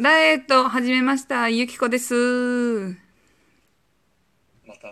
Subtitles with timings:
[0.00, 1.50] ダイエット始めました。
[1.50, 2.14] ゆきこです。
[4.66, 4.88] また、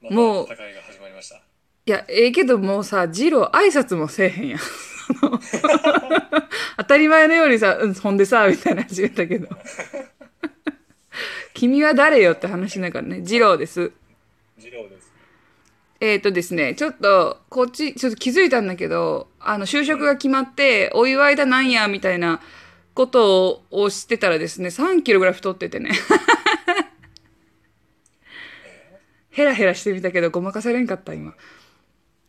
[0.00, 1.36] またもう戦いが始まりました。
[1.36, 1.40] い
[1.90, 4.60] や、ええけどもうさ、ジロー挨拶もせえへんやん。
[6.78, 9.48] 当たり前のようにさ、うん、ほんでさ、みたいな始めたけど。
[11.52, 13.22] 君は誰よって話だからね。
[13.22, 13.90] ジローです。
[14.60, 15.12] 次郎です。
[15.98, 22.40] えっ、ー、とですね、ちょっと、こっち、ちょっと気づいたんだけど、あの、就職が決まって、お祝いだなんや、みたいな
[22.96, 25.92] ことをしてたらですね、3キロぐらい太っててね。
[29.30, 31.34] ヘラヘラしてみたけど、ごまかされんかった、今。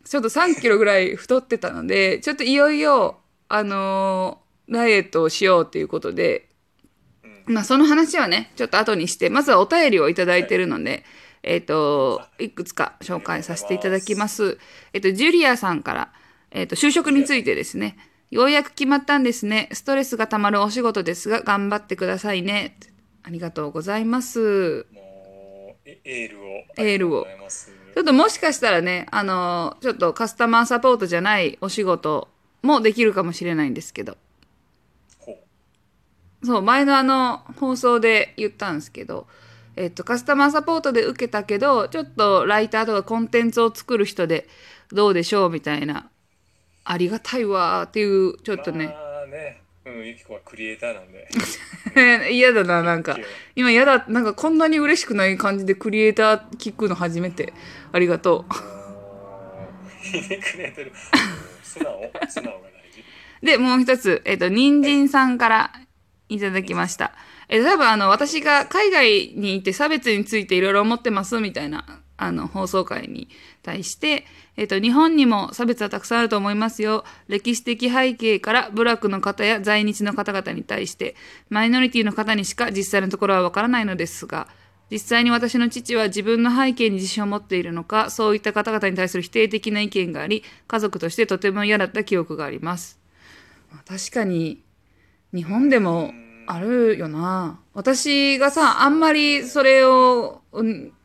[0.04, 3.18] ちょっと3キロぐらい太ってたので、ちょっといよいよ、
[3.48, 6.48] あのーダイエットをしようっていうことで、
[7.46, 11.04] まあその話はね、ちょっと後にして、まずはお便りをいただいてるので、
[11.42, 14.58] えっ、と、いくつか紹介させていただきます。
[14.92, 16.12] えっ、と、ジュリアさんから、
[16.50, 17.96] えっ、と、就職についてですね、
[18.30, 19.68] ようやく決まったんですね。
[19.72, 22.76] ストレスがたまるお仕事ですが、頑張ってくださいね。
[23.22, 24.86] ありがとうございます。
[24.92, 25.00] も
[25.74, 26.44] う、えエールを。
[26.76, 27.26] エールを。
[27.94, 32.28] ちょっともしかしたらね、あの、ちょっとカスタマーサポートじゃないお仕事
[32.62, 34.16] もできるかもしれないんですけど、
[35.18, 35.38] ほ
[36.44, 39.26] そう、前のあの放送で言ったんですけど、
[39.76, 44.48] えっと、カスタマーサポートで受けたけど、ちょっとライターとかコンテンツを作る人で
[44.92, 46.10] どうでしょうみたいな、
[46.90, 48.92] ありがたいわーっていう、ちょっとね、ま
[49.24, 51.28] あね、うん、ゆきこはクリエイターなんで。
[52.32, 53.18] 嫌だな、なんか。
[53.54, 57.52] 今嫌だ、なんかこんなに嬉しくない感じでクリエイター聞くの初めて。
[57.92, 58.54] ありがとう。
[60.02, 60.92] ひねくれてる。
[60.92, 63.04] う ん素直、素直が大事。
[63.42, 65.72] で、もう一つ、えっ、と、人参さんから
[66.30, 67.12] いただきました。
[67.50, 73.28] えっ、と、多分あの、私が海外にいて差別についていろいろ思ってますみたいな、あの、放送会に
[73.62, 77.04] 対して、えっ、と、日本にも差別はたくさんあると思いますよ。
[77.28, 81.14] 歴史的背景から部落の方や在日の方々に対して、
[81.48, 84.48] マイノリティの方にしか実際のところはわからないのですが、
[84.90, 92.98] 実際に私の父は自分の背景に自信を持っているのか、そういった方々に対する否定的な意見があり、家族としてとても嫌だった記憶があります。
[93.86, 94.62] 確かに、
[95.32, 96.12] 日本でも
[96.46, 97.60] あるよな。
[97.74, 100.42] 私がさ、あんまりそれを、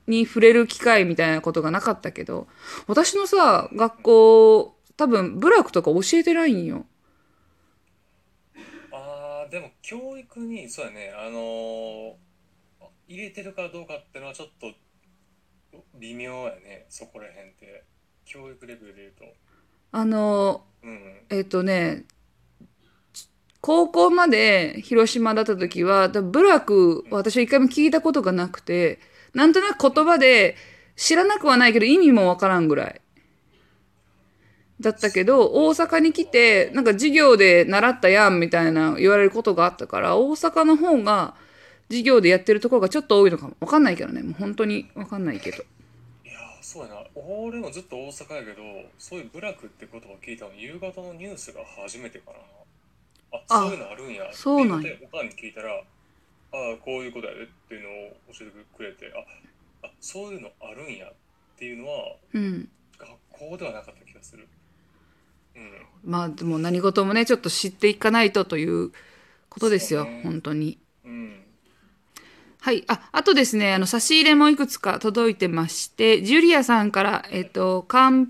[0.07, 2.47] に触れる機会みたいなことがなかったけど、
[2.87, 6.85] 私のさ、学校、多分、部落とか教えてないんよ。
[8.91, 12.13] あー、でも教育に、そうやね、あのー
[13.07, 14.73] 入れてるかどうかっていうのはちょっと
[15.99, 17.83] 微妙やね、そこら辺って。
[18.25, 19.25] 教育レベルで言うと。
[19.91, 21.21] あの、うん。
[21.29, 22.05] えっ、とね、
[23.61, 28.99] 高校まで広島だった時は、部落、私は一回も聞いたことがなくて、
[29.33, 30.55] なんとなく言葉で
[30.95, 33.01] 知らなくはないけど意味もわからんぐらい。
[34.79, 41.35] だったけど、大阪に来て、なんか授業で習ったやんみたいな言われることがあったから、大阪の方が
[41.89, 43.55] 授業でやってるところがちょっと多いのかも。
[43.59, 44.21] わかんないけどね。
[44.21, 45.57] もう本当にわかんないけど。
[45.57, 45.59] い
[46.27, 48.63] やーそうやな俺もずっと大阪やけど
[48.97, 52.37] そういう部落ってことを聞いたの夕方のニュースが初めてかな
[53.37, 55.83] ああそういうのあるんやそうなんやおかんに聞いたら
[56.53, 57.93] ああこういうことやでっていうのを
[58.31, 59.11] 教えてくれて
[59.81, 61.13] ああそういうのあるんやっ
[61.57, 62.69] ていうのはうん。
[62.97, 63.09] 学
[63.49, 64.47] 校ではなかった気がする
[65.55, 65.71] うん
[66.05, 68.91] まあでも何事もね、ちょっと知っていかないとという
[69.49, 70.05] ことですよ。
[70.05, 70.79] ね本当に。
[71.05, 71.43] うん
[72.59, 72.85] はい。
[72.87, 78.25] あ、あとですね、あの、差し入れもいくつか届いてまして、ジュリアさんから、えっ、と、漢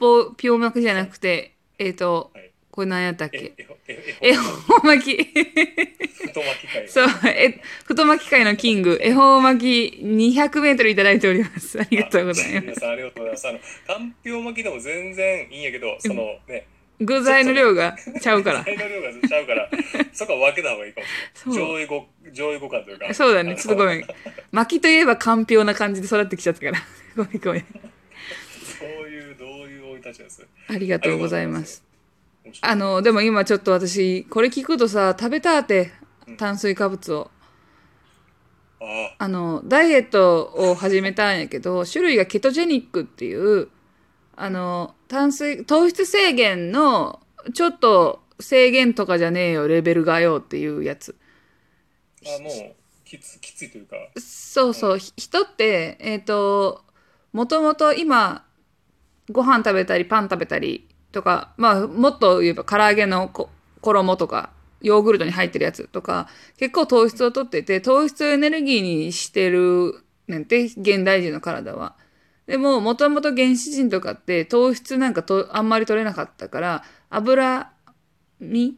[0.00, 3.54] 方、ピョン巻きじゃなくて、えっ、と、はいこれ何やったっけ？
[3.88, 5.24] 恵え方巻き。
[5.24, 11.80] 太巻き会そう、え、太巻き界のキング、恵方巻き200メートルいただいております。
[11.80, 12.60] ありがとうございます。
[12.60, 16.66] 皆さんありがとうございますあのかんぴょう巻きでも全然いいんやけどそのね
[17.00, 18.62] 具材の量がちゃうから。
[18.62, 19.70] 材の量がちゃうから
[20.12, 24.06] そこは分けた方がいいかもしれないそう上位互上位互換というかそうだね、ちょっとごめん。
[24.52, 26.78] 巻きといえばかんぴょうな感じで育ってきちゃったから。
[27.16, 27.64] ごめんごめん。
[28.78, 31.85] そういうどういう生い立ちですありがとうございます。
[32.60, 35.92] あの、でも今ちょっと私、これ聞くとさ、食べたって、
[36.36, 37.30] 炭水化物を。
[38.80, 39.28] ああ。
[39.28, 43.68] の、ダイエットを始めたんやけど、種類がケトジェニックっていう、
[44.36, 47.20] あの、炭水、糖質制限の、
[47.54, 51.16] ちょっと制限とかじゃねえよ、レベルがよっていうやつ。
[52.24, 52.52] あもう
[53.04, 53.96] きつきついというか。
[54.18, 56.84] そうそう、ひ人って、えっ、と、
[57.32, 58.44] もともと今、
[59.30, 60.85] ご飯食べたりパン食べたり
[61.16, 63.30] とか、まあ、もっと言えば唐揚げの
[63.80, 64.50] 衣とか、
[64.82, 66.28] ヨーグルトに入ってるやつとか、
[66.58, 71.96] 結構糖質を取ってて、糖質をエネルギーにしてるねんて、現代人の体は。
[72.46, 77.72] でも、もともと原始人とかって糖質なんかとあんまり取れなかったから、脂
[78.38, 78.76] 身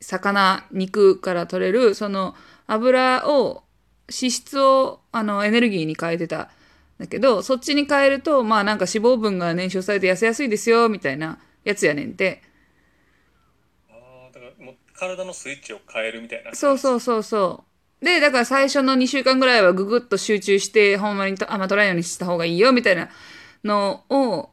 [0.00, 2.34] 魚、肉から取れる、その
[2.66, 3.62] 油を、
[4.10, 6.48] 脂質を、あの、エネルギーに変えてたん
[6.98, 11.38] だけど、そっちに変えると、まあなんか脂肪分が燃焼されて痩せやすいですよ、みたいな
[11.68, 12.42] やつやねんて。
[13.90, 17.64] ああだからもう体のスイッチを変えるみたいなそうそうそうそ
[18.00, 18.04] う。
[18.04, 23.10] で、だから最初の2週間ぐらいはググッと集中して、ほんまにとあんま取らないようにした方がいいよ、みたいな
[23.64, 24.50] のを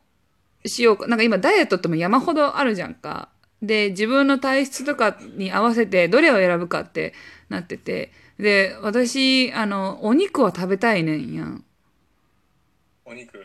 [0.65, 1.07] しようか。
[1.07, 3.29] なんか今ダイエットっても山ほどあるじゃんか。
[3.61, 7.13] で、自分の体質とかに合わせてどれを選ぶかって
[7.49, 8.11] なってて。
[8.39, 11.63] で、私、あの、お肉は食べたいねんやん。
[13.05, 13.39] お肉？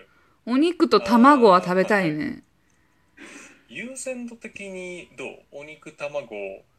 [0.46, 2.42] お肉と卵は食べたいねん。
[3.72, 5.60] 優先度的にどう？
[5.60, 6.26] お肉卵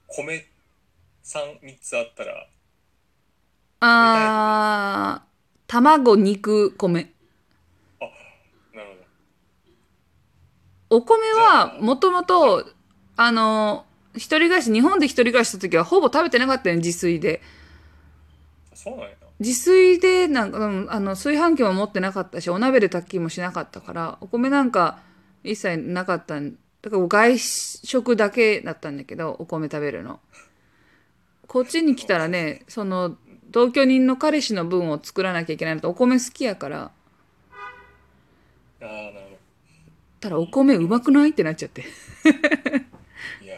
[0.09, 0.45] 米
[1.23, 2.47] 三三つあったら？
[3.79, 5.27] あー、
[5.67, 7.09] 卵、肉、米。
[8.73, 8.89] なる
[10.89, 12.69] ほどお米はもともと、
[13.15, 17.41] あの、一人暮らし、日本で一人暮らしした時はほぼ食べてなかったよ、自炊で。
[18.73, 24.99] そうなんやな自炊で、なんか、うんあの、炊飯器も持ってなかったし、お鍋で炊きもしなかったから、お米なんか
[25.45, 30.19] 一切なかったんだから外食だけだったんだけど、お米食べるの。
[31.47, 33.17] こっちに来たらね、その、
[33.49, 36.91] 同居人の彼氏の分を作らなきゃいけないのと、お米好きやから、
[38.81, 39.37] ああなるほど。
[40.21, 41.81] ただお米うまくないってなっちゃって。
[41.81, 43.55] いや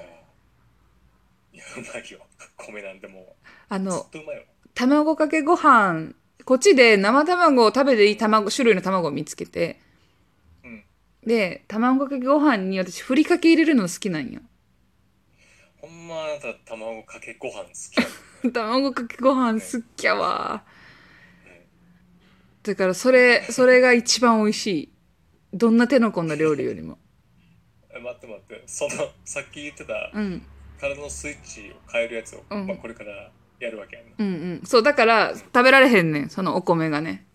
[1.53, 1.55] ー。
[1.55, 2.19] いやうまいよ。
[2.57, 3.35] 米なんても
[3.69, 4.43] あのうずっ、とうまいよ。
[4.73, 6.13] 卵かけご飯
[6.45, 9.82] こっちで生卵を食べていい卵種類の卵を見つけてうん
[11.25, 14.41] で卵かけご飯に私ふりかけ入れるの好きなんよ。
[15.77, 17.69] ほんまあなた卵かけご飯好
[18.43, 18.51] き。
[18.51, 20.63] 卵かけご飯好きやわ。
[22.63, 24.93] だからそれそれが一番美味しい。
[25.53, 26.97] どんな手の込んだ料理よりも。
[27.95, 28.63] え待って待って。
[28.65, 30.45] そのさっき言ってたうん。
[30.79, 37.25] 体のスイッチを変えるやつを、うんまあ、これからやるわけやなうんうんそうだから食べられへんねんそのお米がね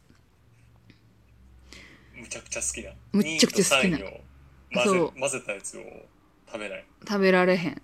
[2.28, 2.90] むちゃくちゃ好きな。
[3.12, 3.98] むっちゃくちゃ好きな。
[3.98, 4.20] 2位と3位を
[4.74, 4.94] 混そう。
[4.94, 5.80] ぜ混ぜたやつを
[6.46, 6.84] 食べない。
[7.08, 7.82] 食べられへん。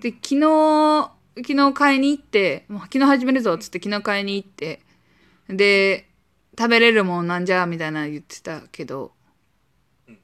[0.00, 4.80] で昨日昨日買いに行ってもう昨日始めるぞっつって昨日買いに行って
[5.48, 6.08] で
[6.56, 9.12] 食べれるもんなんじゃみたいなの言ってたけど、
[10.06, 10.18] うん。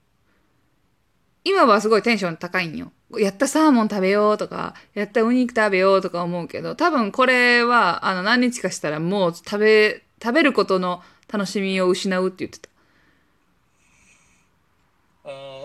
[1.45, 2.93] 今はすごいテンション高いんよ。
[3.19, 12.69] やったサーモン食べようとかやったお肉食べようとか思うけど多分これはあの何日かしたらもう食べ食べることの楽しみを失うって言ってた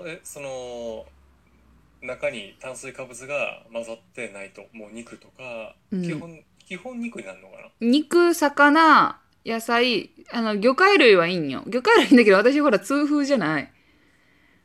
[0.05, 1.05] えその
[2.01, 7.69] 中に炭水化物が混ざってないともう肉とか、うん基本基本肉になるのかな？
[7.81, 11.63] 肉、魚、野菜、あの、魚介類はいいんよ。
[11.67, 13.69] 魚介類いいんだけど、私ほら、痛風じゃない。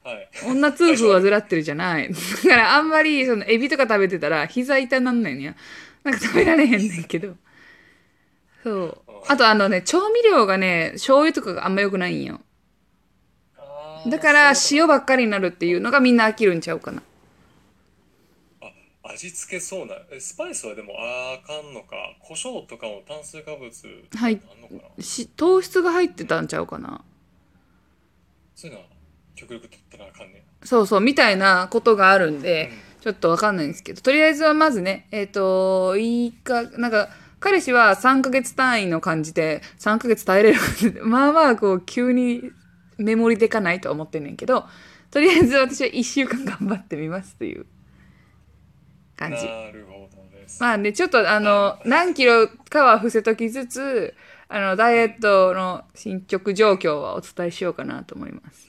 [0.04, 2.08] はい女痛風患ってるじゃない。
[2.08, 2.14] だ
[2.50, 5.56] から、あんまり、その、エビとか食べてたら、膝痛なんないんや。
[6.04, 7.34] なんか食べられへんねんけど。
[8.62, 9.02] そう。
[9.26, 12.40] あと、あのね、調味料がね、醤油とかがあんま良くないんよ。
[14.06, 17.02] だから、塩ばっかりになるっていうのがみんな飽きるんちゃうかな。
[18.60, 21.96] あ味付けそうなえスパイスはでもあかんのか。
[22.20, 23.70] 胡椒とかも炭水化物
[24.16, 24.40] はい。
[24.52, 25.02] あんのかな？
[25.02, 27.02] し、糖質が入ってたんちゃうかな。
[28.54, 28.88] そういうのは
[29.34, 30.44] 極力取ったらあかんね。
[30.62, 32.88] そうそう、みたいなことがあるんで、うん。
[33.00, 37.08] ちょっとわかんないんですけど、とりあえずはまずね、えっ、と、いいか、なんか、
[37.40, 40.60] 彼氏は3ヶ月単位の感じで、3ヶ月耐えれる
[41.04, 42.50] まあまあ、こう、急に
[42.98, 44.66] メモリでかないとは思ってんねんけど、
[45.10, 47.66] とりあえず私は1週間頑張ってみますという
[49.16, 49.46] 感じ。
[49.46, 54.14] なるほどです、まあね、ちょっとあの、何キロかは伏せときつつ、
[54.48, 58.68] あの、ダイエットの進捗状況はお伝えしようかなと思います。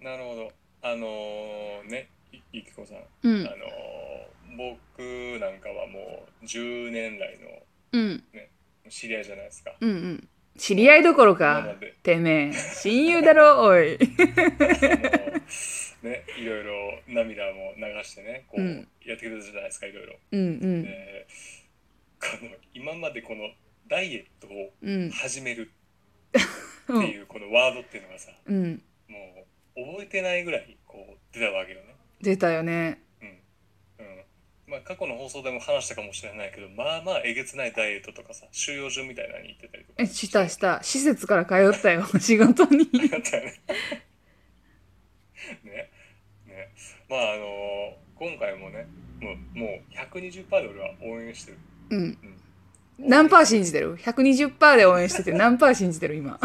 [0.00, 0.52] なるほど。
[0.82, 3.46] あのーねいいきこさん、うん。
[3.46, 4.10] あのー
[4.56, 7.48] 僕なんかはもう10年来の
[7.92, 8.22] うん、
[8.88, 9.72] 知り合いじゃないですか。
[9.80, 10.28] うん、うん。
[10.60, 11.74] 知り合いどころか。
[12.02, 13.96] てめえ、親友だろ、おい。
[16.02, 18.86] ねいろいろ涙も流してねこう、うん。
[19.02, 20.18] やってくれたじゃないですかいろいろ。
[20.32, 21.26] うん、うん、で
[22.20, 23.50] この今までこの
[23.88, 25.70] ダイエットをうん、始める
[26.36, 26.40] っ
[26.86, 28.82] ていうこのワードっていうのがさうん。
[29.08, 31.94] もう覚えてないぐらいこう出たわけよね。
[32.20, 33.00] 出たよね。
[33.22, 33.28] うん。
[33.28, 33.30] う
[34.02, 34.24] ん
[34.70, 40.80] まあ過去の放送でも話したかもしれないけどまあまあえげつないダイエットとかさ収容所みたいなのに行ってたりとかえ、したした。
[40.82, 42.88] 施設から通ったよ、 仕事に。
[42.92, 43.08] ね
[45.64, 45.90] ね
[46.46, 46.68] ね
[47.08, 48.86] まああの今回もね
[49.20, 51.58] もうもう120%で俺は応援してる、
[51.90, 52.00] うん。
[52.00, 52.18] うん、
[52.98, 56.38] 何パー信じてる ?120% で応援してて 何パー信じてる今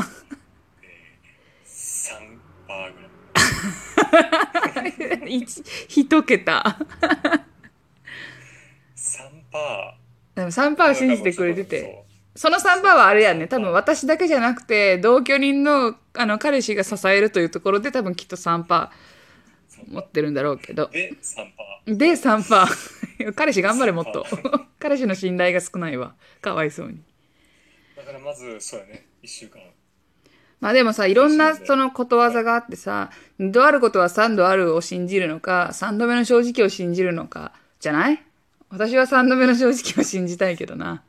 [1.63, 2.93] ？3%
[4.97, 6.79] ぐらい一一桁。
[9.55, 9.97] パ
[10.35, 12.03] でも3%ーは信じてくれてて。
[12.35, 13.47] その3%はあれやね。
[13.47, 18.89] 多分私だけじゃなくて、同居人のあの彼氏が支えるというところで多分きっと3%
[19.87, 20.87] 持ってるんだろうけど。
[20.91, 23.31] で3パで3%。
[23.35, 24.25] 彼氏頑張れもっと。
[24.79, 26.15] 彼氏の信頼が少ないわ。
[26.41, 26.97] かわいそうに。
[27.95, 29.61] ーだからまずそうやね1週間
[30.59, 38.23] まあでもさ、いろんなそのことわざがあってさ、2度あることは3度あるを信じるのか、3度目の正直を信じるのか、じゃない？
[38.75, 41.01] 私は3度目の正直を信じたいけどな。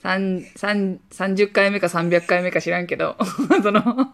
[0.00, 3.16] 三三30回目か300回目か知らんけど、
[3.62, 4.12] その、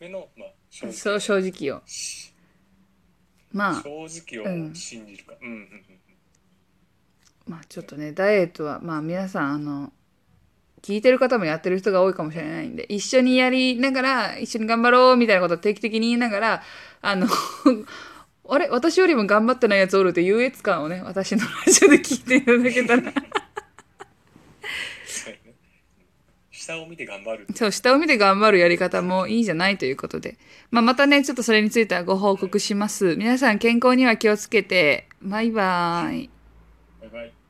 [0.00, 0.92] 目の、まあ、正直。
[0.92, 1.82] そう正直を。
[3.52, 3.88] まあ、正
[4.34, 5.84] 直を信じるか、うん、うんうんうん。
[7.46, 9.92] まあちょっとね、ダイエットは、まあ皆さん、あの、
[10.82, 16.62] 聞いてる方もやってる人が多いかもしれないんで、一緒にやりながら、一緒に頑張ろうみたいなことを定期的に言いながら、
[17.00, 17.28] あの、
[18.50, 23.12] あれ私よりも頑張ってないやつおるって優越感をね、私のラジオで聞いていただけたら、
[26.50, 30.38] 下を見て頑張るそう、下を見て頑張るやり方もいいじゃないということで。
[30.70, 33.16] まあまたね、ちょっとそれについてはご報告します。
[33.16, 36.30] 皆さん健康には気をつけて、バイバーイ。
[37.00, 37.38] バイバイ